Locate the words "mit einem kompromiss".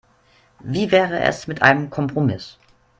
1.45-2.57